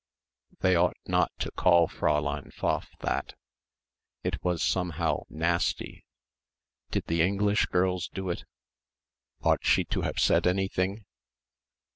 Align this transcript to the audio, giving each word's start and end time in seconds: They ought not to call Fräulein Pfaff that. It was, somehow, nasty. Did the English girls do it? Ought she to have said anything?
They 0.61 0.75
ought 0.75 0.97
not 1.05 1.31
to 1.41 1.51
call 1.51 1.87
Fräulein 1.87 2.51
Pfaff 2.51 2.87
that. 3.01 3.35
It 4.23 4.43
was, 4.43 4.63
somehow, 4.63 5.25
nasty. 5.29 6.05
Did 6.89 7.05
the 7.05 7.21
English 7.21 7.67
girls 7.67 8.07
do 8.07 8.31
it? 8.31 8.43
Ought 9.43 9.63
she 9.63 9.83
to 9.85 10.01
have 10.01 10.17
said 10.17 10.47
anything? 10.47 11.05